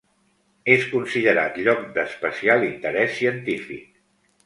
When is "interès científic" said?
2.73-3.89